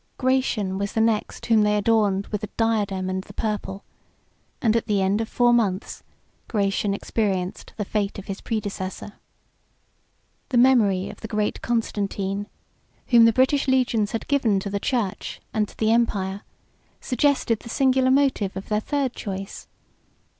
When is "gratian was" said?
0.17-0.93